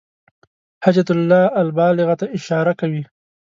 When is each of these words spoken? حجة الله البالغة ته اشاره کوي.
حجة 0.83 1.05
الله 1.15 1.47
البالغة 1.61 2.13
ته 2.19 2.27
اشاره 2.37 2.73
کوي. 2.79 3.03